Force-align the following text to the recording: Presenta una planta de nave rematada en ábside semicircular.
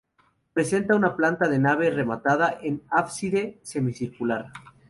Presenta 0.53 0.95
una 0.95 1.15
planta 1.15 1.47
de 1.47 1.59
nave 1.59 1.91
rematada 1.91 2.57
en 2.63 2.81
ábside 2.89 3.59
semicircular. 3.61 4.51